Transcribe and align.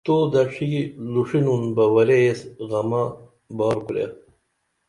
تو 0.05 0.15
دڇھی 0.31 0.71
لُݜِنُن 1.11 1.63
بہ 1.75 1.85
ورے 1.93 2.17
ایس 2.25 2.39
غمہ 2.69 3.03
بار 3.57 3.77
کُرے 3.85 4.05